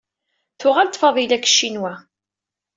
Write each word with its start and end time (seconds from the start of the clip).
Tuɣal-d 0.59 0.95
Faḍila 1.01 1.37
seg 1.39 1.43
Ccinwa. 1.49 1.93